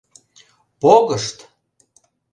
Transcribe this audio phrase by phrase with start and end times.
[0.81, 1.37] Погышт!